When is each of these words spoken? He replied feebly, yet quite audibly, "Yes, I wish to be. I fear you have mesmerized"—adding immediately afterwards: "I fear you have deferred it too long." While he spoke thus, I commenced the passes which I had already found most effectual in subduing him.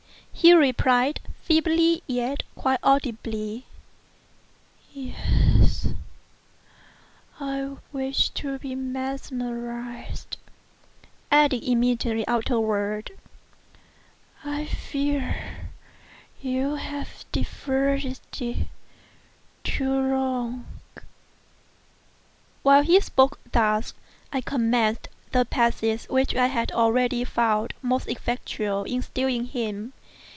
He 0.33 0.53
replied 0.55 1.19
feebly, 1.43 2.01
yet 2.07 2.41
quite 2.55 2.79
audibly, 2.81 3.65
"Yes, 4.91 5.89
I 7.39 7.75
wish 7.93 8.29
to 8.29 8.57
be. 8.57 8.71
I 8.71 8.71
fear 8.71 8.71
you 8.71 8.77
have 8.79 8.81
mesmerized"—adding 9.31 11.61
immediately 11.61 12.25
afterwards: 12.25 13.11
"I 14.43 14.65
fear 14.65 15.67
you 16.41 16.73
have 16.73 17.23
deferred 17.31 18.03
it 18.03 18.19
too 19.63 19.93
long." 19.93 20.65
While 22.63 22.81
he 22.81 22.99
spoke 22.99 23.39
thus, 23.51 23.93
I 24.33 24.41
commenced 24.41 25.07
the 25.33 25.45
passes 25.45 26.05
which 26.09 26.33
I 26.35 26.47
had 26.47 26.71
already 26.71 27.23
found 27.25 27.75
most 27.83 28.07
effectual 28.07 28.85
in 28.85 29.03
subduing 29.03 29.45
him. 29.45 29.93